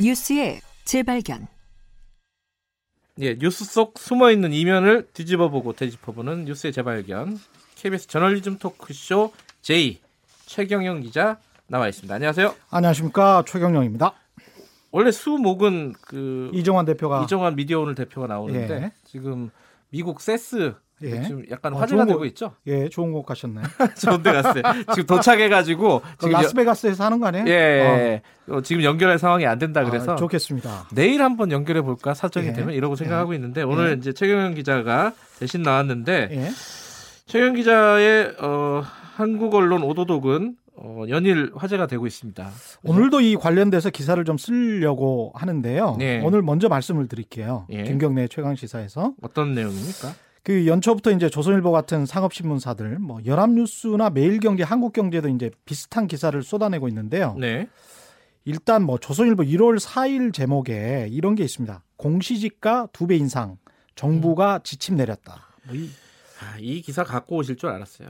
뉴스의 0.00 0.60
재발견. 0.84 1.48
예, 3.18 3.36
뉴스 3.36 3.64
속 3.64 3.98
숨어 3.98 4.30
있는 4.30 4.52
이면을 4.52 5.08
뒤집어 5.12 5.48
보고 5.48 5.72
되짚어 5.72 6.12
보는 6.12 6.44
뉴스의 6.44 6.72
재발견. 6.72 7.38
KBS 7.74 8.06
저널리즘 8.06 8.58
토크쇼 8.58 9.32
J 9.62 10.00
최경영 10.46 11.00
기자 11.00 11.38
나와 11.66 11.88
있습니다. 11.88 12.14
안녕하세요. 12.14 12.54
안녕하십니까 12.70 13.42
최경영입니다. 13.46 14.14
원래 14.92 15.10
수목은 15.10 15.94
그 16.00 16.50
이정환 16.54 16.84
대표가 16.84 17.24
이정환 17.24 17.56
미디어 17.56 17.80
오늘 17.80 17.94
대표가 17.94 18.26
나오는데 18.26 18.82
예. 18.82 18.92
지금 19.04 19.50
미국 19.90 20.20
세스 20.20 20.74
예. 21.02 21.22
지금 21.22 21.42
약간 21.50 21.72
어, 21.74 21.78
화제가 21.78 22.02
좋은 22.02 22.06
되고 22.08 22.18
거- 22.20 22.26
있죠. 22.26 22.52
예 22.66 22.88
좋은 22.88 23.12
곳 23.12 23.22
가셨네. 23.24 23.60
좋은 24.00 24.22
데 24.22 24.32
갔어요. 24.32 24.62
지금 24.94 25.06
도착해가지고 25.06 26.00
그 26.00 26.06
지금 26.18 26.32
여- 26.32 26.42
라스베가스에서 26.42 27.04
하는 27.04 27.20
거 27.20 27.26
아니에요? 27.28 27.44
예, 27.48 28.22
어, 28.48 28.60
지금 28.62 28.82
연결할 28.82 29.18
상황이 29.18 29.46
안 29.46 29.58
된다 29.58 29.80
아, 29.80 29.84
그래서 29.84 30.16
좋겠습니다. 30.16 30.88
내일 30.92 31.22
한번 31.22 31.50
연결해 31.52 31.80
볼까 31.82 32.14
사정이 32.14 32.48
예. 32.48 32.52
되면 32.52 32.74
이러고 32.74 32.96
생각하고 32.96 33.32
있는데 33.34 33.62
오늘 33.62 33.90
예. 33.90 33.94
이제 33.94 34.12
최경영 34.12 34.54
기자가 34.54 35.12
대신 35.38 35.62
나왔는데 35.62 36.28
예. 36.32 36.48
최경 37.26 37.54
기자의 37.54 38.34
어, 38.40 38.82
한국 39.14 39.54
언론 39.54 39.82
오도독은 39.82 40.56
어, 40.82 41.04
연일 41.10 41.52
화제가 41.54 41.86
되고 41.86 42.06
있습니다. 42.06 42.48
오늘도 42.84 43.20
이 43.20 43.36
관련돼서 43.36 43.90
기사를 43.90 44.22
좀 44.24 44.38
쓰려고 44.38 45.30
하는데요. 45.34 45.96
네. 45.98 46.22
오늘 46.24 46.40
먼저 46.40 46.68
말씀을 46.70 47.06
드릴게요. 47.06 47.66
예. 47.70 47.82
김경래 47.84 48.28
최강 48.28 48.54
시사에서 48.56 49.12
어떤 49.20 49.52
내용입니까? 49.54 50.14
그 50.42 50.66
연초부터 50.66 51.10
이제 51.12 51.28
조선일보 51.28 51.70
같은 51.70 52.06
상업신문사들, 52.06 52.98
뭐 52.98 53.20
연합뉴스나 53.26 54.10
매일경제, 54.10 54.62
한국경제도 54.62 55.28
이제 55.28 55.50
비슷한 55.64 56.06
기사를 56.06 56.40
쏟아내고 56.42 56.88
있는데요. 56.88 57.36
네. 57.38 57.68
일단 58.46 58.82
뭐 58.82 58.96
조선일보 58.98 59.42
1월 59.42 59.78
4일 59.78 60.32
제목에 60.32 61.08
이런 61.10 61.34
게 61.34 61.44
있습니다. 61.44 61.82
공시지가 61.96 62.88
두 62.92 63.06
배 63.06 63.16
인상, 63.16 63.58
정부가 63.96 64.60
지침 64.64 64.96
내렸다. 64.96 65.46
뭐 65.64 65.76
이- 65.76 65.90
아, 66.42 66.56
이 66.58 66.80
기사 66.80 67.04
갖고 67.04 67.36
오실 67.36 67.56
줄 67.56 67.68
알았어요. 67.68 68.08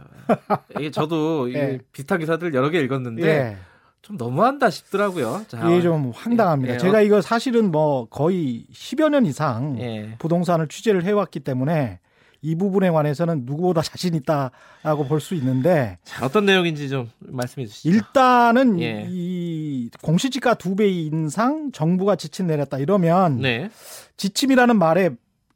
이게 0.79 0.91
저도 0.93 1.49
이게 1.49 1.59
예. 1.59 1.79
비슷한 1.93 2.21
기사들 2.21 2.55
여러 2.55 2.71
개 2.71 2.79
읽었는데 2.81 3.27
예. 3.27 3.57
좀 4.03 4.17
너무한다 4.17 4.71
싶더라고요. 4.71 5.45
자, 5.49 5.69
이게 5.69 5.83
좀 5.83 6.13
황당합니다. 6.15 6.75
예, 6.75 6.77
예. 6.77 6.79
제가 6.79 7.01
이거 7.01 7.21
사실은 7.21 7.73
뭐 7.73 8.07
거의 8.09 8.67
10여 8.73 9.09
년 9.11 9.27
이상 9.27 9.77
예. 9.81 10.15
부동산을 10.21 10.69
취재를 10.69 11.03
해왔기 11.05 11.41
때문에 11.41 11.99
이 12.43 12.55
부분에 12.55 12.91
관해서는 12.91 13.43
누구보다 13.45 13.83
자신 13.83 14.15
있다라고 14.15 15.05
볼 15.09 15.21
수 15.21 15.35
있는데 15.35 15.99
자, 16.05 16.25
어떤 16.25 16.47
내용인지 16.47 16.89
좀 16.89 17.11
말씀해 17.21 17.67
주시죠. 17.67 17.89
일단은 17.91 18.81
예. 18.81 19.07
이 19.11 19.91
공시지가 20.03 20.55
두 20.55 20.75
배 20.75 20.89
인상 20.89 21.71
정부가 21.73 22.17
지침 22.17 22.47
내렸다 22.47 22.79
이러면 22.79 23.39
네. 23.41 23.69
지침이라는 24.17 24.79
말에 24.79 25.11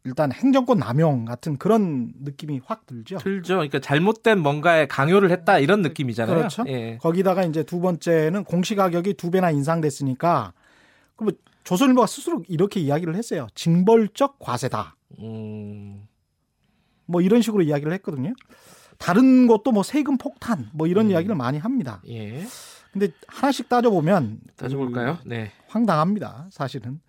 일단 0.07 0.31
행정권 0.33 0.79
남용 0.79 1.25
같은 1.25 1.57
그런 1.57 2.13
느낌이 2.23 2.61
확 2.67 2.85
들죠. 2.87 3.17
틀죠. 3.17 3.55
그러니까 3.55 3.79
잘못된 3.81 4.39
뭔가에 4.41 4.87
강요를 4.87 5.31
했다 5.31 5.59
이런 5.59 5.81
느낌이잖아요. 5.81 6.37
그렇죠. 6.37 6.65
예. 6.69 6.99
거기다가 7.01 7.45
이제 7.45 7.63
두 7.63 7.81
번째는 7.81 8.45
공시 8.45 8.75
가격이 8.75 9.15
두 9.15 9.31
배나 9.31 9.51
인상됐으니까 9.51 10.53
그럼 11.17 11.33
조선일보가 11.63 12.07
스스로 12.07 12.43
이렇게 12.49 12.81
이야기를 12.81 13.15
했어요. 13.17 13.47
징벌적 13.55 14.39
과세다. 14.39 14.97
음, 15.21 16.03
뭐 17.07 17.21
이런 17.21 17.43
식으로 17.43 17.63
이야기를 17.63 17.93
했거든요. 17.95 18.33
다른 18.99 19.47
것도 19.47 19.73
뭐 19.73 19.83
세금 19.83 20.17
폭탄 20.19 20.69
뭐 20.73 20.87
이런 20.87 21.07
음. 21.07 21.11
이야기를 21.13 21.35
많이 21.35 21.59
합니다. 21.59 22.01
예. 22.09 22.45
근데 22.93 23.09
하나씩 23.27 23.69
따져보면 23.69 24.39
따져볼까요? 24.57 25.19
네. 25.27 25.51
황당합니다. 25.67 26.47
사실은 26.51 27.01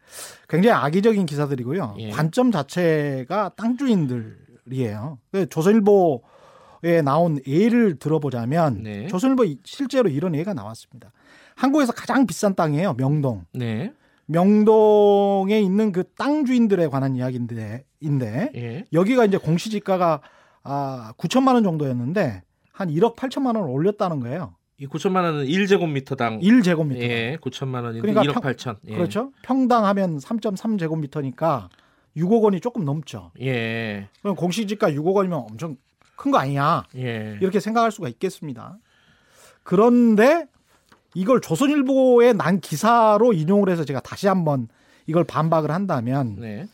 굉장히 0.50 0.74
악의적인 0.74 1.28
기사들이고요. 1.28 1.96
예. 2.00 2.10
관점 2.10 2.52
자체가 2.52 3.52
땅 3.56 3.78
주인들이에요. 3.78 5.20
그 5.32 5.48
조선일보에 5.48 7.04
나온 7.04 7.40
예를 7.46 8.00
들어보자면 8.00 8.82
네. 8.82 9.08
조선일보 9.08 9.46
실제로 9.64 10.10
이런 10.10 10.34
예가 10.34 10.56
나왔습니다. 10.56 11.12
한국에서 11.56 11.94
가장 11.94 12.26
비싼 12.26 12.56
땅이에요. 12.56 12.96
명동. 12.96 13.46
네. 13.54 13.94
명동에 14.28 15.60
있는 15.60 15.92
그 15.92 16.04
땅 16.16 16.46
주인들에 16.46 16.88
관한 16.88 17.16
이야기인데 17.16 17.86
인데 18.00 18.52
예. 18.56 18.84
여기가 18.94 19.26
이제 19.26 19.38
공시지가가 19.38 20.22
아 20.64 21.14
9천만 21.18 21.54
원 21.56 21.64
정도였는데 21.64 22.44
한 22.72 22.90
1억 22.90 23.16
8천만 23.16 23.48
원을 23.56 23.62
올렸다는 23.70 24.20
거예요. 24.20 24.56
이 24.78 24.88
9천만 24.88 25.24
원은 25.24 25.46
1제곱미터당 25.46 26.42
1제곱미터. 26.42 27.02
예, 27.02 27.38
9천만 27.42 27.84
원인데 27.84 28.02
그러니까 28.02 28.24
1억 28.24 28.34
평- 28.34 28.44
8천. 28.44 28.78
예. 28.88 28.96
그렇죠? 28.96 29.32
평당 29.42 29.86
하면 29.86 30.18
3.3제곱미터니까 30.18 31.70
6억 32.18 32.44
원이 32.44 32.60
조금 32.62 32.84
넘죠. 32.86 33.32
예. 33.42 34.08
그럼 34.22 34.36
공시지가 34.36 34.92
6억 34.92 35.14
원이면 35.16 35.40
엄청 35.52 35.78
큰 36.18 36.32
거 36.32 36.38
아니냐? 36.38 36.84
예. 36.96 37.38
이렇게 37.42 37.60
생각할 37.60 37.92
수가 37.92 38.08
있겠습니다. 38.10 38.78
그런데 39.64 40.48
이걸 41.16 41.42
조선일보에 41.42 42.34
난 42.34 42.60
기사로 42.60 43.34
인용을 43.34 43.70
해서 43.70 43.84
제가 43.84 44.00
다시 44.02 44.28
한번 44.28 44.68
이걸 45.08 45.24
반박을 45.24 45.72
한다면 45.72 46.36
네. 46.40 46.68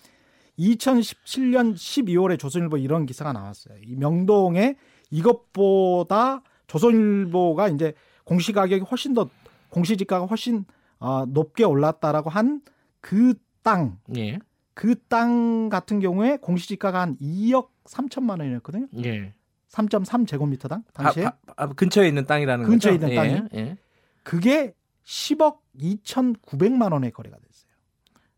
2017년 0.59 1.73
12월에 1.75 2.37
조선일보 2.37 2.77
이런 2.77 3.05
기사가 3.05 3.31
나왔어요. 3.31 3.77
이 3.85 3.95
명동에 3.95 4.75
이것보다 5.09 6.41
조선일보가 6.67 7.69
이제 7.69 7.93
공시 8.25 8.51
가격이 8.51 8.83
훨씬 8.83 9.13
더 9.13 9.29
공시 9.69 9.95
지가가 9.95 10.25
훨씬 10.25 10.65
어, 10.99 11.25
높게 11.25 11.63
올랐다라고 11.63 12.29
한 12.29 12.61
그 13.01 13.33
땅, 13.63 13.97
예. 14.15 14.39
그땅 14.73 15.69
같은 15.69 15.99
경우에 15.99 16.37
공시 16.37 16.67
지가가 16.69 17.01
한 17.01 17.17
2억 17.17 17.67
3천만 17.85 18.39
원이었거든요. 18.39 18.87
예. 19.03 19.33
3.3 19.69 20.27
제곱미터당 20.27 20.83
당시에 20.93 21.25
아, 21.25 21.33
아, 21.47 21.53
아, 21.55 21.67
근처에 21.67 22.07
있는 22.07 22.25
땅이라는 22.25 22.65
근처에 22.65 22.97
거죠? 22.97 23.05
있는 23.11 23.15
땅이? 23.15 23.47
예. 23.53 23.59
예. 23.59 23.77
그게 24.23 24.73
10억 25.05 25.57
2,900만 25.79 26.93
원에 26.93 27.09
거래가 27.09 27.37
됐어요. 27.37 27.71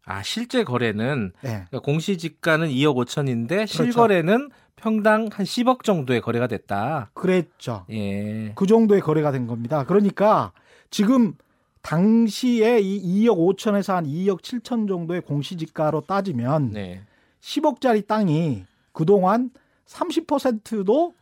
아, 0.06 0.22
실제 0.24 0.64
거래는 0.64 1.32
네. 1.42 1.50
그러니까 1.50 1.80
공시지가는 1.80 2.68
2억 2.68 2.96
5천인데 2.96 3.48
그렇죠. 3.48 3.84
실거래는 3.84 4.50
평당 4.76 5.30
한 5.32 5.46
10억 5.46 5.84
정도의 5.84 6.22
거래가 6.22 6.48
됐다. 6.48 7.12
그랬죠. 7.14 7.86
예. 7.90 8.52
그 8.56 8.66
정도의 8.66 9.02
거래가 9.02 9.32
된 9.32 9.48
겁니다. 9.48 9.86
그러니까 9.86 10.52
지금 10.90 11.36
당시에 11.82 12.80
이 12.80 13.26
2억 13.26 13.38
5천에서 13.38 13.94
한 13.94 14.06
2억 14.06 14.42
7천 14.42 14.88
정도의 14.88 15.22
공시지가로 15.22 16.02
따지면 16.02 16.72
네. 16.72 17.02
10억짜리 17.42 18.08
땅이 18.08 18.66
그동안 18.92 19.52
30%도 19.86 21.14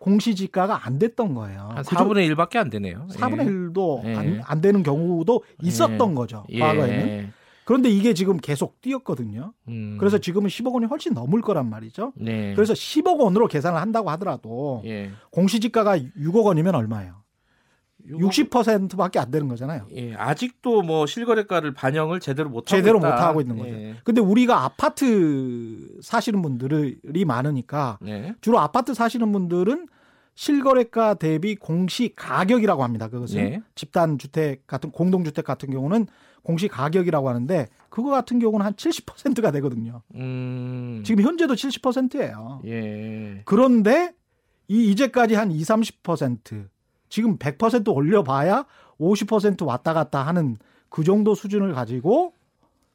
공시지가가 0.00 0.86
안 0.86 0.98
됐던 0.98 1.34
거예요. 1.34 1.68
한 1.74 1.84
그죠? 1.84 1.96
4분의 1.96 2.34
1밖에 2.34 2.56
안 2.56 2.70
되네요. 2.70 3.06
4분의 3.10 3.72
1도 3.74 4.04
예. 4.06 4.16
안, 4.16 4.42
안 4.44 4.60
되는 4.60 4.82
경우도 4.82 5.44
있었던 5.62 6.14
거죠. 6.14 6.44
예. 6.48 6.58
과거에는. 6.58 7.08
예. 7.08 7.30
그런데 7.64 7.88
이게 7.88 8.14
지금 8.14 8.38
계속 8.38 8.80
뛰었거든요. 8.80 9.52
음. 9.68 9.96
그래서 10.00 10.18
지금은 10.18 10.48
10억 10.48 10.72
원이 10.72 10.86
훨씬 10.86 11.14
넘을 11.14 11.40
거란 11.42 11.68
말이죠. 11.70 12.12
네. 12.16 12.54
그래서 12.54 12.72
10억 12.72 13.20
원으로 13.20 13.46
계산을 13.46 13.78
한다고 13.80 14.10
하더라도 14.10 14.82
예. 14.86 15.10
공시지가가 15.30 15.98
6억 15.98 16.46
원이면 16.46 16.74
얼마예요? 16.74 17.19
요거- 18.08 18.30
60%밖에 18.50 19.18
안 19.18 19.30
되는 19.30 19.48
거잖아요. 19.48 19.86
예, 19.94 20.14
아직도 20.14 20.82
뭐 20.82 21.06
실거래가를 21.06 21.74
반영을 21.74 22.20
제대로 22.20 22.48
못 22.48 22.70
하고 22.70 22.76
제대로. 22.76 22.98
못 22.98 23.06
하고 23.06 23.40
있는 23.40 23.56
거죠. 23.58 23.70
예. 23.70 23.96
근데 24.04 24.20
우리가 24.20 24.64
아파트 24.64 25.98
사시는 26.02 26.42
분들이 26.42 27.24
많으니까 27.24 27.98
네. 28.00 28.34
주로 28.40 28.58
아파트 28.58 28.94
사시는 28.94 29.30
분들은 29.32 29.88
실거래가 30.34 31.14
대비 31.14 31.54
공시 31.56 32.12
가격이라고 32.16 32.82
합니다. 32.82 33.08
그것은 33.08 33.36
네. 33.36 33.62
집단 33.74 34.16
주택 34.18 34.66
같은 34.66 34.90
공동 34.90 35.22
주택 35.24 35.44
같은 35.44 35.70
경우는 35.70 36.06
공시 36.42 36.68
가격이라고 36.68 37.28
하는데 37.28 37.66
그거 37.90 38.08
같은 38.10 38.38
경우는 38.38 38.64
한 38.64 38.72
70%가 38.72 39.50
되거든요. 39.50 40.00
음. 40.14 41.02
지금 41.04 41.24
현재도 41.24 41.54
70%예요. 41.54 42.62
예. 42.64 43.42
그런데 43.44 44.14
이 44.68 44.90
이제까지 44.92 45.34
한 45.34 45.50
2, 45.50 45.60
30% 45.60 46.68
지금 47.10 47.36
100% 47.36 47.94
올려봐야 47.94 48.64
50% 48.98 49.66
왔다 49.66 49.92
갔다 49.92 50.22
하는 50.26 50.56
그 50.88 51.04
정도 51.04 51.34
수준을 51.34 51.74
가지고 51.74 52.32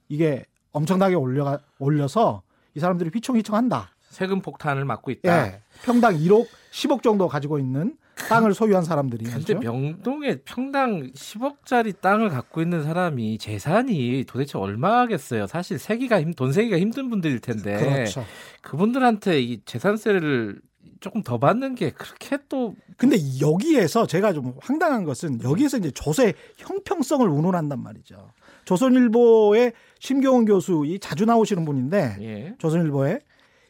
이게 0.10 0.46
엄청나게 0.72 1.16
올려 1.16 1.60
올려서 1.78 2.42
이 2.74 2.80
사람들이 2.80 3.12
휘청휘청한다. 3.14 3.92
세금 4.10 4.42
폭탄을 4.42 4.86
맞고 4.86 5.12
있다. 5.12 5.48
예. 5.48 5.62
평당 5.84 6.16
1억, 6.16 6.48
10억 6.72 7.04
정도 7.04 7.28
가지고 7.28 7.60
있는 7.60 7.98
땅을 8.30 8.54
소유한 8.54 8.84
사람들이 8.84 9.26
근데 9.26 9.44
그렇죠? 9.44 9.60
명동에 9.60 10.38
평당 10.46 11.12
10억짜리 11.12 12.00
땅을 12.00 12.30
갖고 12.30 12.62
있는 12.62 12.84
사람이 12.84 13.38
재산이 13.38 14.24
도대체 14.26 14.58
얼마겠어요? 14.58 15.48
사실 15.48 15.78
세기가 15.78 16.22
힘, 16.22 16.34
돈 16.34 16.54
세기가 16.54 16.80
힘든 16.80 17.10
분들일 17.10 17.40
텐데 17.40 17.78
그렇죠. 17.78 18.24
그분들한테 18.62 19.42
이 19.42 19.62
재산세를 19.66 20.62
조금 21.00 21.22
더 21.24 21.38
받는 21.38 21.76
게 21.76 21.92
그렇게 21.92 22.38
또 22.50 22.76
근데 22.98 23.18
여기에서 23.42 24.08
제가 24.08 24.34
좀 24.34 24.54
황당한 24.62 25.04
것은 25.04 25.44
여기에서 25.44 25.78
이제 25.78 25.92
조세 25.92 26.34
형평성을 26.58 27.28
운운한단 27.28 27.82
말이죠. 27.82 28.32
조선일보의 28.66 29.74
심경원 30.00 30.46
교수 30.46 30.84
이 30.86 31.00
자주 31.00 31.26
나오시는 31.26 31.66
분인데 31.66 32.18
예. 32.22 32.56
조선일보에 32.58 33.20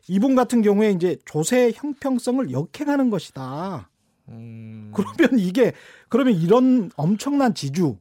이분 0.08 0.36
같은 0.36 0.62
경우에 0.62 0.92
이제 0.92 1.18
조세 1.26 1.72
형평성을 1.76 2.52
역행하는 2.52 3.10
것이다. 3.10 3.90
음, 4.30 4.92
그러면 4.94 5.40
이게 5.40 5.74
그러면 6.10 6.36
이런 6.36 6.90
엄청난 6.96 7.54
지주 7.54 7.98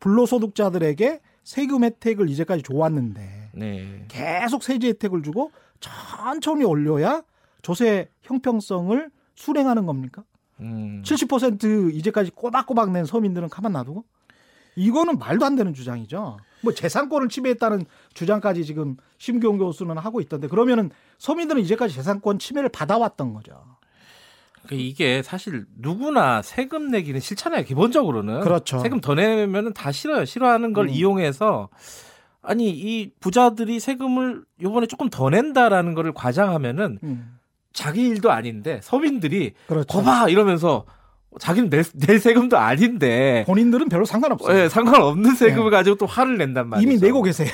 불로소득자들에게 0.00 1.20
세금 1.42 1.84
혜택을 1.84 2.28
이제까지 2.30 2.62
줘왔는데 2.62 3.50
네. 3.54 4.04
계속 4.08 4.62
세제 4.62 4.88
혜택을 4.88 5.22
주고 5.22 5.50
천천히 5.80 6.64
올려야 6.64 7.22
조세 7.64 8.08
형평성을 8.22 9.10
수행하는 9.34 9.86
겁니까? 9.86 10.22
음, 10.60 11.02
70% 11.04 11.92
이제까지 11.94 12.30
꼬박꼬박 12.30 12.92
낸 12.92 13.04
서민들은 13.04 13.48
가만 13.48 13.72
놔두고 13.72 14.04
이거는 14.76 15.18
말도 15.18 15.44
안 15.44 15.56
되는 15.56 15.72
주장이죠. 15.74 16.36
뭐 16.60 16.72
재산권을 16.72 17.28
침해했다는 17.28 17.86
주장까지 18.12 18.64
지금 18.64 18.96
심기용 19.18 19.58
교수는 19.58 19.98
하고 19.98 20.20
있던데 20.20 20.46
그러면은 20.46 20.90
서민들은 21.18 21.62
이제까지 21.62 21.94
재산권 21.94 22.38
침해를 22.38 22.68
받아왔던 22.68 23.34
거죠. 23.34 23.64
그 24.66 24.74
이게 24.74 25.22
사실 25.22 25.66
누구나 25.76 26.42
세금 26.42 26.90
내기는 26.90 27.18
싫잖아요. 27.20 27.64
기본적으로는 27.64 28.40
그렇죠. 28.40 28.78
세금 28.78 29.00
더 29.00 29.14
내면은 29.14 29.72
다 29.72 29.90
싫어요. 29.90 30.24
싫어하는 30.24 30.72
걸 30.72 30.86
음. 30.86 30.90
이용해서 30.90 31.68
아니 32.42 32.70
이 32.70 33.10
부자들이 33.20 33.80
세금을 33.80 34.44
요번에 34.62 34.86
조금 34.86 35.08
더 35.08 35.30
낸다라는 35.30 35.94
거를 35.94 36.12
과장하면은 36.12 36.98
음, 37.02 37.38
자기 37.74 38.08
일도 38.08 38.30
아닌데 38.30 38.80
서민들이 38.82 39.52
그렇죠. 39.66 39.86
거봐 39.86 40.30
이러면서 40.30 40.86
자기는 41.38 41.68
낼, 41.68 41.84
낼 41.94 42.20
세금도 42.20 42.56
아닌데 42.56 43.44
본인들은 43.46 43.88
별로 43.88 44.04
상관없어요. 44.04 44.56
예, 44.56 44.68
상관없는 44.68 45.34
세금을 45.34 45.70
가지고 45.70 45.96
또 45.96 46.06
화를 46.06 46.38
낸단 46.38 46.68
말이죠. 46.68 46.88
이미 46.88 47.00
내고 47.00 47.22
계세요. 47.22 47.48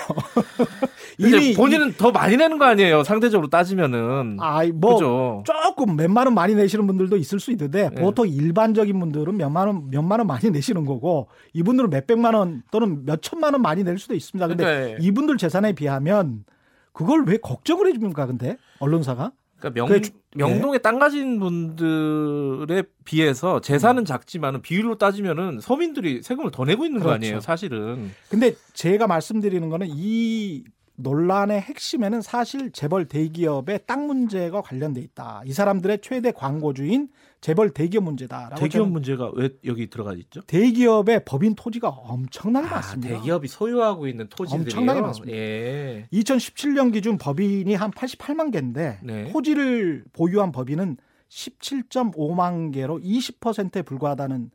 이미 1.18 1.54
본인은 1.54 1.94
더 1.94 2.10
많이 2.10 2.36
내는 2.36 2.58
거 2.58 2.66
아니에요. 2.66 3.04
상대적으로 3.04 3.48
따지면은. 3.48 4.36
아이 4.38 4.70
뭐 4.70 4.94
그죠. 4.94 5.44
조금 5.46 5.96
몇만 5.96 6.26
원 6.26 6.34
많이 6.34 6.54
내시는 6.54 6.86
분들도 6.86 7.16
있을 7.16 7.40
수 7.40 7.50
있는데 7.50 7.88
네. 7.88 8.02
보통 8.02 8.28
일반적인 8.28 8.98
분들은 9.00 9.36
몇만 9.36 9.66
원 9.66 9.90
몇만 9.90 10.20
원 10.20 10.26
많이 10.26 10.50
내시는 10.50 10.84
거고 10.84 11.28
이분들은 11.54 11.90
몇 11.90 12.06
백만 12.06 12.34
원 12.34 12.62
또는 12.70 13.06
몇 13.06 13.22
천만 13.22 13.54
원 13.54 13.62
많이 13.62 13.82
낼 13.82 13.98
수도 13.98 14.14
있습니다. 14.14 14.46
근데 14.46 14.64
그러니까, 14.64 14.98
이분들 15.00 15.38
재산에 15.38 15.72
비하면 15.72 16.44
그걸 16.92 17.24
왜 17.26 17.38
걱정을 17.38 17.86
해줍니까? 17.88 18.26
근데 18.26 18.58
언론사가 18.78 19.32
그러니까 19.60 19.70
명, 19.86 20.02
주- 20.02 20.10
명동에 20.34 20.78
땅 20.78 20.98
가진 20.98 21.38
분들에 21.38 22.82
비해서 23.04 23.60
재산은 23.60 24.04
작지만은 24.04 24.62
비율로 24.62 24.96
따지면은 24.98 25.60
서민들이 25.60 26.22
세금을 26.22 26.50
더 26.50 26.64
내고 26.64 26.84
있는 26.84 27.00
거 27.00 27.04
그렇죠. 27.06 27.14
아니에요, 27.16 27.40
사실은. 27.40 28.10
근데 28.28 28.54
제가 28.74 29.06
말씀드리는 29.06 29.68
거는 29.68 29.88
이 29.90 30.64
논란의 31.02 31.60
핵심에는 31.60 32.22
사실 32.22 32.70
재벌 32.70 33.06
대기업의 33.06 33.80
땅 33.86 34.06
문제가 34.06 34.62
관련돼 34.62 35.00
있다. 35.00 35.42
이 35.44 35.52
사람들의 35.52 36.00
최대 36.02 36.32
광고주인 36.32 37.08
재벌 37.40 37.70
대기업 37.70 38.04
문제다라고 38.04 38.56
대기업 38.56 38.88
문제가 38.90 39.30
왜 39.34 39.50
여기 39.64 39.88
들어가 39.88 40.12
있죠? 40.14 40.42
대기업의 40.42 41.24
법인 41.24 41.54
토지가 41.54 41.88
엄청나게 41.88 42.66
아, 42.68 42.70
많습니다. 42.70 43.14
대기업이 43.16 43.48
소유하고 43.48 44.06
있는 44.06 44.28
토지들이 44.28 44.62
엄청나게 44.62 45.00
많습니다. 45.00 45.36
예. 45.36 46.08
2017년 46.12 46.92
기준 46.92 47.16
법인이 47.18 47.74
한 47.74 47.90
88만 47.90 48.52
개인데 48.52 48.98
네. 49.02 49.32
토지를 49.32 50.04
보유한 50.12 50.52
법인은 50.52 50.98
17.5만 51.28 52.72
개로 52.74 52.98
20%에 52.98 53.82
불과하다는 53.82 54.50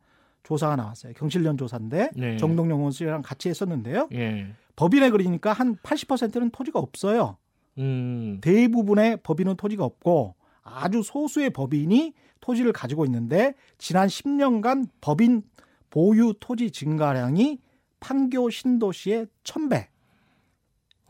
조사가 0.46 0.76
나왔어요. 0.76 1.12
경실련 1.14 1.58
조사인데 1.58 2.10
네. 2.14 2.36
정동영 2.36 2.82
원수랑 2.82 3.22
같이 3.22 3.48
했었는데요. 3.48 4.08
예. 4.12 4.46
법인에 4.76 5.10
그러니까 5.10 5.52
한 5.52 5.74
80%는 5.76 6.50
토지가 6.50 6.78
없어요. 6.78 7.36
음. 7.78 8.38
대부분의 8.40 9.18
법인은 9.24 9.56
토지가 9.56 9.84
없고 9.84 10.36
아주 10.62 11.02
소수의 11.02 11.50
법인이 11.50 12.14
토지를 12.40 12.72
가지고 12.72 13.04
있는데 13.06 13.54
지난 13.76 14.06
10년간 14.06 14.88
법인 15.00 15.42
보유 15.90 16.32
토지 16.38 16.70
증가량이 16.70 17.58
판교 17.98 18.50
신도시의 18.50 19.26
1000배, 19.42 19.86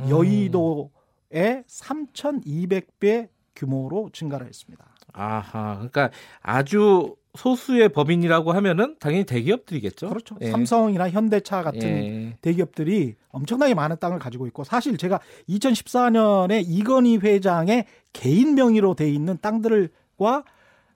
음. 0.00 0.09
여의도의 0.09 1.65
3200배 1.67 3.29
규모로 3.55 4.09
증가를 4.15 4.47
했습니다. 4.47 4.87
아하. 5.12 5.75
그러니까 5.77 6.11
아주 6.41 7.17
소수의 7.37 7.91
법인이라고 7.91 8.53
하면은 8.53 8.97
당연히 8.99 9.25
대기업들이겠죠. 9.25 10.09
그렇죠. 10.09 10.37
예. 10.41 10.50
삼성이나 10.50 11.11
현대차 11.11 11.62
같은 11.62 11.83
예. 11.83 12.37
대기업들이 12.41 13.15
엄청나게 13.31 13.75
많은 13.75 13.97
땅을 14.00 14.19
가지고 14.19 14.47
있고 14.49 14.65
사실 14.65 14.97
제가 14.97 15.21
2014년에 15.49 16.65
이건희 16.67 17.19
회장의 17.19 17.87
개인 18.12 18.55
명의로 18.55 18.94
돼 18.94 19.11
있는 19.11 19.38
땅들과 19.41 20.44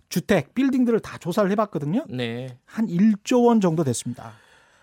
주택, 0.08 0.54
빌딩들을 0.54 1.00
다 1.00 1.18
조사를 1.18 1.50
해봤거든요. 1.52 2.04
네. 2.08 2.58
한 2.64 2.86
1조 2.86 3.46
원 3.46 3.60
정도 3.60 3.84
됐습니다. 3.84 4.32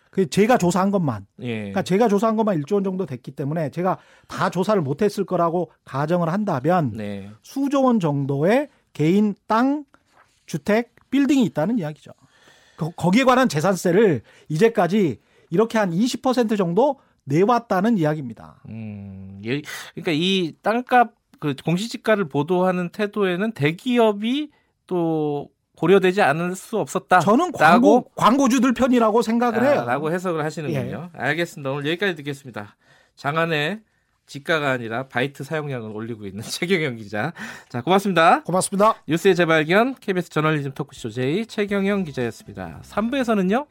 그 0.09 0.29
제가 0.29 0.57
조사한 0.57 0.89
것만. 0.89 1.27
예. 1.41 1.57
그러니까 1.57 1.83
제가 1.83 2.07
조사한 2.07 2.37
것만 2.37 2.59
1조 2.61 2.75
원 2.75 2.83
정도 2.83 3.05
됐기 3.05 3.31
때문에 3.31 3.69
제가 3.69 3.97
다 4.27 4.49
조사를 4.49 4.81
못했을 4.81 5.25
거라고 5.25 5.69
가정을 5.83 6.29
한다면 6.31 6.91
네. 6.95 7.29
수조 7.43 7.83
원 7.83 7.99
정도의 7.99 8.69
개인 8.93 9.35
땅, 9.45 9.83
주택, 10.47 10.95
빌딩이 11.09 11.43
있다는 11.45 11.79
이야기죠. 11.79 12.11
거- 12.77 12.91
거기에 12.91 13.23
관한 13.23 13.49
재산세를 13.49 14.21
이제까지 14.49 15.19
이렇게 15.49 15.77
한 15.77 15.91
20% 15.91 16.57
정도 16.57 16.99
내왔다는 17.23 17.97
이야기입니다. 17.97 18.61
음, 18.69 19.41
예, 19.45 19.61
그러니까 19.95 20.11
이 20.13 20.53
땅값 20.61 21.11
그 21.39 21.55
공시지가를 21.63 22.29
보도하는 22.29 22.89
태도에는 22.89 23.51
대기업이 23.51 24.49
또 24.87 25.49
고려되지 25.75 26.21
않을 26.23 26.55
수 26.55 26.77
없었다. 26.79 27.19
저는 27.19 27.51
광고, 27.51 28.09
광고주들 28.15 28.73
편이라고 28.73 29.21
생각을 29.21 29.63
해요. 29.63 29.81
아, 29.81 29.85
라고 29.85 30.11
해석을 30.11 30.43
하시는군요. 30.43 31.09
알겠습니다. 31.13 31.71
오늘 31.71 31.85
여기까지 31.91 32.15
듣겠습니다. 32.15 32.75
장안의 33.15 33.81
지가가 34.27 34.71
아니라 34.71 35.07
바이트 35.07 35.43
사용량을 35.43 35.89
올리고 35.89 36.25
있는 36.25 36.43
최경영 36.43 36.97
기자. 36.97 37.33
자, 37.69 37.81
고맙습니다. 37.81 38.43
고맙습니다. 38.43 39.01
뉴스의 39.07 39.35
재발견 39.35 39.95
KBS 39.95 40.29
저널리즘 40.29 40.71
토크쇼 40.73 41.09
J 41.09 41.45
최경영 41.47 42.03
기자였습니다. 42.03 42.81
3부에서는요. 42.83 43.65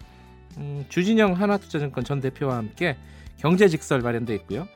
음, 0.57 0.85
주진영 0.89 1.35
하나투자증권 1.35 2.05
전 2.05 2.21
대표와 2.21 2.57
함께 2.57 2.97
경제 3.37 3.69
직설 3.69 4.01
마련돼 4.01 4.35
있고요. 4.37 4.67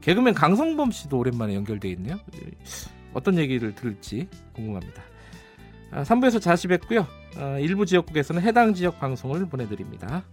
개그맨 0.00 0.34
강성범 0.34 0.90
씨도 0.90 1.18
오랜만에 1.18 1.54
연결돼 1.54 1.88
있네요. 1.90 2.18
어떤 3.14 3.38
얘기를 3.38 3.74
들을지 3.74 4.28
궁금합니다. 4.54 5.02
아, 5.90 6.02
3부에서 6.02 6.40
자시 6.40 6.68
뵙고요. 6.68 7.06
어, 7.36 7.58
일부 7.60 7.86
지역국에서는 7.86 8.42
해당 8.42 8.74
지역 8.74 8.98
방송을 8.98 9.46
보내드립니다. 9.46 10.24